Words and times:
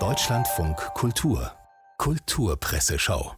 Deutschlandfunk 0.00 0.76
Kultur 0.94 1.52
Kulturpresseschau 1.98 3.36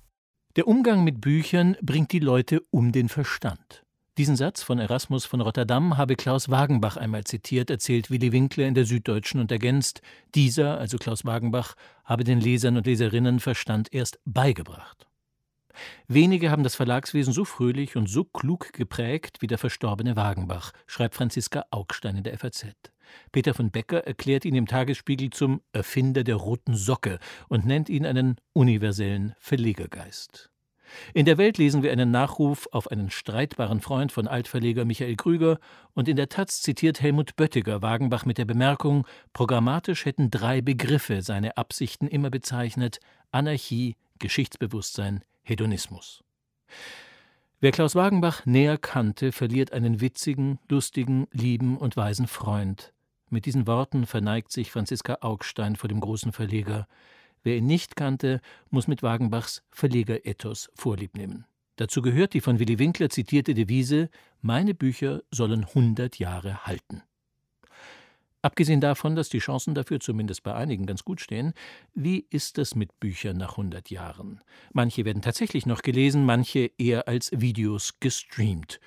Der 0.57 0.67
Umgang 0.67 1.05
mit 1.05 1.21
Büchern 1.21 1.77
bringt 1.83 2.11
die 2.13 2.21
Leute 2.21 2.63
um 2.71 2.91
den 2.91 3.11
Verstand. 3.11 3.84
Diesen 4.17 4.34
Satz 4.34 4.63
von 4.63 4.79
Erasmus 4.79 5.27
von 5.27 5.42
Rotterdam 5.42 5.99
habe 5.99 6.17
Klaus 6.17 6.49
Wagenbach 6.49 6.97
einmal 6.97 7.25
zitiert, 7.25 7.69
erzählt 7.69 8.11
Willi 8.11 8.32
Winkler 8.32 8.66
in 8.66 8.73
der 8.73 8.87
Süddeutschen 8.87 9.41
und 9.41 9.53
ergänzt, 9.53 10.00
dieser, 10.34 10.79
also 10.79 10.96
Klaus 10.96 11.27
Wagenbach, 11.27 11.75
habe 12.07 12.25
den 12.25 12.41
Lesern 12.41 12.79
und 12.79 12.86
Leserinnen 12.86 13.41
Verstand 13.41 13.93
erst 13.93 14.18
beigebracht. 14.25 15.07
Wenige 16.09 16.51
haben 16.51 16.63
das 16.63 16.75
Verlagswesen 16.75 17.33
so 17.33 17.45
fröhlich 17.45 17.97
und 17.97 18.09
so 18.09 18.25
klug 18.25 18.73
geprägt 18.73 19.39
wie 19.41 19.47
der 19.47 19.59
verstorbene 19.59 20.17
Wagenbach, 20.17 20.73
schreibt 20.87 21.15
Franziska 21.15 21.65
Augstein 21.71 22.17
in 22.17 22.25
der 22.25 22.39
FAZ. 22.39 22.67
Peter 23.33 23.55
von 23.55 23.71
Becker 23.71 24.07
erklärt 24.07 24.45
ihn 24.45 24.55
im 24.55 24.67
Tagesspiegel 24.67 25.31
zum 25.31 25.61
Erfinder 25.73 26.25
der 26.25 26.37
roten 26.37 26.75
Socke 26.75 27.19
und 27.48 27.67
nennt 27.67 27.89
ihn 27.89 28.07
einen 28.07 28.37
universellen 28.53 29.34
Verlegergeist. 29.39 30.51
In 31.15 31.27
der 31.27 31.39
Welt 31.39 31.59
lesen 31.59 31.83
wir 31.83 31.93
einen 31.93 32.11
Nachruf 32.11 32.69
auf 32.73 32.91
einen 32.91 33.11
streitbaren 33.11 33.81
Freund 33.81 34.12
von 34.12 34.29
Altverleger 34.29 34.84
Michael 34.84 35.17
Krüger 35.17 35.59
und 35.95 36.09
in 36.09 36.17
der 36.17 36.29
Taz 36.29 36.62
zitiert 36.62 37.01
Helmut 37.01 37.37
Böttiger 37.37 37.83
Wagenbach 37.83 38.25
mit 38.25 38.39
der 38.39 38.45
Bemerkung, 38.45 39.06
programmatisch 39.33 40.05
hätten 40.05 40.31
drei 40.31 40.61
Begriffe 40.61 41.23
seine 41.23 41.56
Absichten 41.56 42.06
immer 42.06 42.31
bezeichnet: 42.31 43.01
Anarchie, 43.33 43.97
Geschichtsbewusstsein, 44.19 45.23
Hedonismus. 45.46 46.24
Wer 47.60 47.70
Klaus 47.70 47.95
Wagenbach 47.95 48.45
näher 48.45 48.78
kannte, 48.78 49.30
verliert 49.32 49.72
einen 49.72 50.00
witzigen, 50.00 50.59
lustigen, 50.69 51.28
lieben 51.32 51.78
und 51.78 51.96
weisen 51.96 52.27
Freund. 52.27 52.92
Mit 53.30 53.46
diesen 53.46 53.66
Worten 53.66 54.06
verneigt 54.06 54.50
sich 54.50 54.70
Franziska 54.72 55.19
Augstein 55.20 55.77
vor 55.77 55.88
dem 55.88 56.00
großen 56.00 56.32
Verleger. 56.32 56.86
Wer 57.45 57.56
ihn 57.56 57.66
nicht 57.66 57.95
kannte, 57.95 58.41
muss 58.70 58.88
mit 58.88 59.03
Wagenbachs 59.03 59.62
Verlegerethos 59.70 60.70
vorliebnehmen. 60.75 61.47
Dazu 61.77 62.03
gehört 62.03 62.34
die 62.34 62.41
von 62.41 62.58
Willy 62.58 62.78
Winkler 62.81 63.08
zitierte 63.08 63.55
Devise: 63.55 64.10
Meine 64.42 64.75
Bücher 64.75 65.22
sollen 65.31 65.64
100 65.64 66.19
Jahre 66.19 66.66
halten. 66.66 67.03
Abgesehen 68.47 68.80
davon, 68.80 69.16
dass 69.16 69.28
die 69.28 69.41
Chancen 69.41 69.75
dafür 69.75 69.98
zumindest 69.98 70.44
bei 70.44 70.55
einigen 70.55 70.86
ganz 70.86 71.02
gut 71.02 71.20
stehen, 71.20 71.52
wie 71.94 72.28
ist 72.30 72.58
es 72.58 72.77
mit 72.77 73.00
Büchern 73.00 73.38
nach 73.38 73.50
100 73.58 73.91
Jahren? 73.91 74.41
Manche 74.72 75.05
werden 75.05 75.20
tatsächlich 75.20 75.66
noch 75.66 75.83
gelesen, 75.83 76.25
manche 76.25 76.70
eher 76.78 77.08
als 77.08 77.33
Videos 77.33 77.98
gestreamt. 77.98 78.78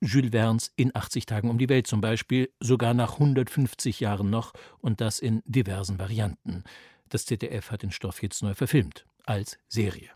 Jules 0.00 0.30
Verne's 0.30 0.70
In 0.76 0.94
80 0.94 1.26
Tagen 1.26 1.50
um 1.50 1.58
die 1.58 1.68
Welt 1.68 1.88
zum 1.88 2.00
Beispiel, 2.00 2.50
sogar 2.60 2.94
nach 2.94 3.14
150 3.14 3.98
Jahren 3.98 4.30
noch 4.30 4.52
und 4.78 5.00
das 5.00 5.18
in 5.18 5.42
diversen 5.44 5.98
Varianten. 5.98 6.62
Das 7.08 7.26
ZDF 7.26 7.72
hat 7.72 7.82
den 7.82 7.90
Stoff 7.90 8.22
jetzt 8.22 8.44
neu 8.44 8.54
verfilmt, 8.54 9.06
als 9.26 9.58
Serie. 9.66 10.10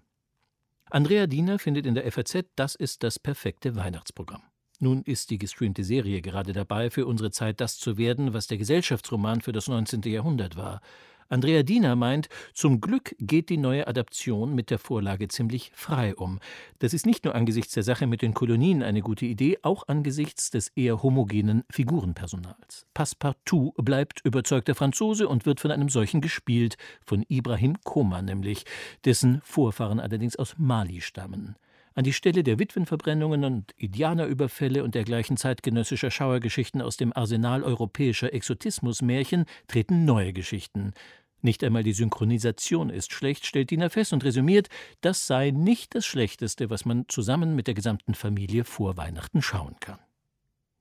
Andrea 0.88 1.26
Diener 1.26 1.58
findet 1.58 1.84
in 1.84 1.96
der 1.96 2.12
FAZ, 2.12 2.44
das 2.54 2.76
ist 2.76 3.02
das 3.02 3.18
perfekte 3.18 3.74
Weihnachtsprogramm. 3.74 4.42
Nun 4.84 5.00
ist 5.00 5.30
die 5.30 5.38
gestreamte 5.38 5.82
Serie 5.82 6.20
gerade 6.20 6.52
dabei, 6.52 6.90
für 6.90 7.06
unsere 7.06 7.30
Zeit 7.30 7.58
das 7.62 7.78
zu 7.78 7.96
werden, 7.96 8.34
was 8.34 8.48
der 8.48 8.58
Gesellschaftsroman 8.58 9.40
für 9.40 9.52
das 9.52 9.66
19. 9.66 10.02
Jahrhundert 10.02 10.58
war. 10.58 10.82
Andrea 11.30 11.62
Diener 11.62 11.96
meint, 11.96 12.28
zum 12.52 12.82
Glück 12.82 13.16
geht 13.18 13.48
die 13.48 13.56
neue 13.56 13.86
Adaption 13.86 14.54
mit 14.54 14.68
der 14.68 14.78
Vorlage 14.78 15.28
ziemlich 15.28 15.72
frei 15.74 16.14
um. 16.14 16.38
Das 16.80 16.92
ist 16.92 17.06
nicht 17.06 17.24
nur 17.24 17.34
angesichts 17.34 17.72
der 17.72 17.82
Sache 17.82 18.06
mit 18.06 18.20
den 18.20 18.34
Kolonien 18.34 18.82
eine 18.82 19.00
gute 19.00 19.24
Idee, 19.24 19.56
auch 19.62 19.88
angesichts 19.88 20.50
des 20.50 20.68
eher 20.76 21.02
homogenen 21.02 21.64
Figurenpersonals. 21.70 22.84
Passepartout 22.92 23.72
bleibt 23.78 24.20
überzeugter 24.22 24.74
Franzose 24.74 25.28
und 25.28 25.46
wird 25.46 25.60
von 25.60 25.70
einem 25.70 25.88
solchen 25.88 26.20
gespielt, 26.20 26.76
von 27.06 27.24
Ibrahim 27.30 27.80
Koma 27.84 28.20
nämlich, 28.20 28.66
dessen 29.06 29.40
Vorfahren 29.44 29.98
allerdings 29.98 30.36
aus 30.36 30.56
Mali 30.58 31.00
stammen. 31.00 31.56
An 31.96 32.02
die 32.02 32.12
Stelle 32.12 32.42
der 32.42 32.58
Witwenverbrennungen 32.58 33.44
und 33.44 33.70
Indianerüberfälle 33.76 34.82
und 34.82 34.96
dergleichen 34.96 35.36
zeitgenössischer 35.36 36.10
Schauergeschichten 36.10 36.82
aus 36.82 36.96
dem 36.96 37.16
Arsenal 37.16 37.62
europäischer 37.62 38.34
Exotismusmärchen 38.34 39.44
treten 39.68 40.04
neue 40.04 40.32
Geschichten. 40.32 40.92
Nicht 41.40 41.62
einmal 41.62 41.84
die 41.84 41.92
Synchronisation 41.92 42.90
ist 42.90 43.12
schlecht, 43.12 43.46
stellt 43.46 43.70
Diener 43.70 43.90
fest 43.90 44.12
und 44.12 44.24
resümiert, 44.24 44.70
das 45.02 45.28
sei 45.28 45.50
nicht 45.52 45.94
das 45.94 46.04
Schlechteste, 46.04 46.68
was 46.68 46.84
man 46.84 47.04
zusammen 47.06 47.54
mit 47.54 47.68
der 47.68 47.74
gesamten 47.74 48.14
Familie 48.14 48.64
vor 48.64 48.96
Weihnachten 48.96 49.40
schauen 49.40 49.76
kann. 49.78 50.00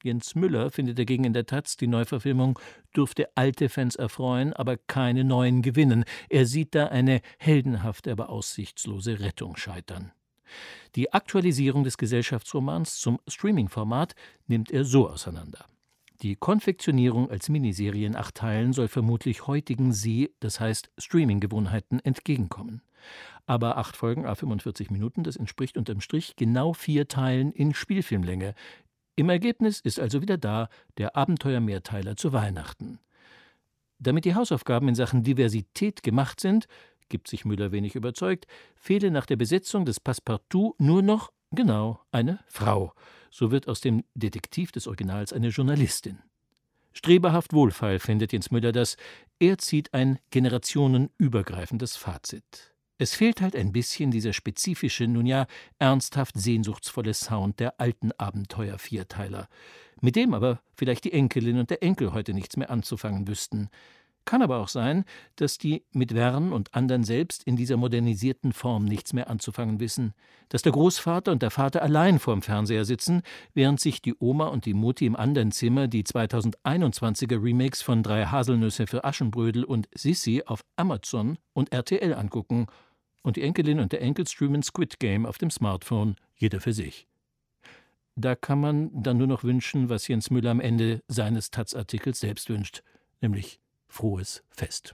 Jens 0.02 0.34
Müller 0.34 0.72
findet 0.72 0.98
dagegen 0.98 1.26
in 1.26 1.34
der 1.34 1.46
Taz, 1.46 1.78
die 1.78 1.88
Neuverfilmung 1.88 2.58
dürfte 2.96 3.30
alte 3.36 3.70
Fans 3.70 3.96
erfreuen, 3.96 4.52
aber 4.54 4.78
keine 4.78 5.24
neuen 5.24 5.62
gewinnen. 5.62 6.06
Er 6.30 6.48
sieht 6.48 6.74
da 6.74 6.88
eine 6.88 7.22
heldenhafte, 7.38 8.12
aber 8.12 8.30
aussichtslose 8.30 9.20
Rettung 9.20 9.58
scheitern. 9.58 10.12
Die 10.96 11.14
Aktualisierung 11.14 11.84
des 11.84 11.98
Gesellschaftsromans 11.98 13.00
zum 13.00 13.20
Streaming-Format 13.28 14.16
nimmt 14.48 14.72
er 14.72 14.86
so 14.86 15.10
auseinander. 15.10 15.66
Die 16.22 16.36
Konfektionierung 16.36 17.30
als 17.30 17.50
Miniserie 17.50 18.06
in 18.06 18.16
acht 18.16 18.36
Teilen 18.36 18.72
soll 18.72 18.88
vermutlich 18.88 19.48
heutigen 19.48 19.92
Sie, 19.92 20.34
das 20.40 20.60
heißt 20.60 20.90
Streaming-Gewohnheiten, 20.98 22.00
entgegenkommen. 22.00 22.82
Aber 23.46 23.78
acht 23.78 23.98
Folgen 23.98 24.26
a 24.26 24.34
45 24.34 24.90
Minuten, 24.90 25.24
das 25.24 25.36
entspricht 25.36 25.78
unterm 25.78 26.00
Strich 26.00 26.36
genau 26.38 26.74
vier 26.74 27.10
Teilen 27.10 27.52
in 27.52 27.74
Spielfilmlänge. 27.74 28.54
Im 29.16 29.30
Ergebnis 29.30 29.82
ist 29.82 30.00
also 30.00 30.22
wieder 30.22 30.38
da 30.38 30.70
der 30.98 31.18
Abenteuer-Mehrteiler 31.18 32.16
zu 32.16 32.32
Weihnachten. 32.32 33.00
Damit 34.00 34.26
die 34.26 34.36
Hausaufgaben 34.36 34.88
in 34.88 34.96
Sachen 34.96 35.24
Diversität 35.24 36.04
gemacht 36.04 36.40
sind, 36.40 36.68
gibt 37.14 37.28
sich 37.28 37.46
Müller 37.46 37.72
wenig 37.72 37.94
überzeugt, 37.94 38.48
fehle 38.76 39.12
nach 39.12 39.28
der 39.28 39.36
Besetzung 39.36 39.86
des 39.86 40.00
Passepartout 40.00 40.74
nur 40.80 41.04
noch, 41.04 41.32
genau, 41.52 42.02
eine 42.12 42.40
Frau. 42.48 42.92
So 43.30 43.52
wird 43.52 43.68
aus 43.68 43.82
dem 43.82 44.04
Detektiv 44.16 44.72
des 44.72 44.88
Originals 44.88 45.32
eine 45.32 45.50
Journalistin. 45.50 46.18
Streberhaft 46.92 47.54
wohlfeil 47.54 48.00
findet 48.00 48.34
Jens 48.34 48.50
Müller 48.50 48.72
das. 48.72 48.98
Er 49.38 49.60
zieht 49.60 49.94
ein 49.94 50.18
generationenübergreifendes 50.32 51.98
Fazit. 51.98 52.74
Es 52.98 53.14
fehlt 53.14 53.42
halt 53.42 53.56
ein 53.56 53.72
bisschen 53.72 54.10
dieser 54.10 54.34
spezifische, 54.34 55.08
nun 55.08 55.28
ja 55.28 55.46
ernsthaft 55.78 56.36
sehnsuchtsvolle 56.36 57.14
Sound 57.14 57.60
der 57.60 57.80
alten 57.80 58.12
Abenteuer-Vierteiler, 58.14 59.50
mit 60.02 60.16
dem 60.16 60.34
aber 60.34 60.62
vielleicht 60.74 61.04
die 61.04 61.14
Enkelin 61.14 61.60
und 61.60 61.70
der 61.70 61.84
Enkel 61.84 62.12
heute 62.14 62.34
nichts 62.34 62.58
mehr 62.58 62.72
anzufangen 62.72 63.28
wüssten. 63.28 63.70
Kann 64.26 64.42
aber 64.42 64.60
auch 64.60 64.70
sein, 64.70 65.04
dass 65.36 65.58
die 65.58 65.84
mit 65.92 66.14
Wern 66.14 66.54
und 66.54 66.74
anderen 66.74 67.04
selbst 67.04 67.44
in 67.44 67.58
dieser 67.58 67.76
modernisierten 67.76 68.54
Form 68.54 68.86
nichts 68.86 69.12
mehr 69.12 69.30
anzufangen 69.30 69.82
wissen, 69.82 70.14
dass 70.48 70.62
der 70.62 70.72
Großvater 70.72 71.32
und 71.32 71.42
der 71.42 71.52
Vater 71.52 71.82
allein 71.82 72.20
vorm 72.20 72.42
Fernseher 72.42 72.86
sitzen, 72.86 73.22
während 73.54 73.82
sich 73.82 74.02
die 74.02 74.16
Oma 74.18 74.48
und 74.48 74.66
die 74.66 74.74
Mutti 74.74 75.06
im 75.06 75.18
anderen 75.18 75.52
Zimmer 75.52 75.88
die 75.88 76.04
2021er 76.04 77.44
Remakes 77.44 77.82
von 77.82 78.02
Drei 78.02 78.26
Haselnüsse 78.26 78.88
für 78.88 79.04
Aschenbrödel 79.04 79.66
und 79.66 79.90
Sissi 79.94 80.44
auf 80.46 80.64
Amazon 80.78 81.38
und 81.54 81.74
RTL 81.74 82.14
angucken 82.14 82.68
und 83.24 83.36
die 83.36 83.42
Enkelin 83.42 83.80
und 83.80 83.92
der 83.92 84.02
Enkel 84.02 84.28
streamen 84.28 84.64
Squid 84.64 85.00
Game 85.00 85.26
auf 85.26 85.38
dem 85.38 85.50
Smartphone, 85.50 86.16
jeder 86.36 86.62
für 86.62 86.74
sich. 86.74 87.08
Da 88.16 88.36
kann 88.36 88.60
man 88.62 88.92
dann 88.94 89.18
nur 89.18 89.28
noch 89.28 89.44
wünschen, 89.44 89.90
was 89.90 90.08
Jens 90.08 90.30
Müller 90.30 90.52
am 90.52 90.60
Ende 90.60 91.02
seines 91.08 91.50
Taz-Artikels 91.50 92.20
selbst 92.20 92.50
wünscht, 92.50 92.84
nämlich 93.22 93.60
frohes 93.94 94.42
Fest. 94.50 94.94